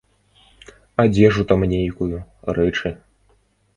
[1.03, 2.17] Адзежу там нейкую,
[2.59, 2.89] рэчы.